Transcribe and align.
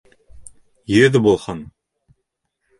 Йөҙ 0.95 1.19
булһын! 1.27 1.63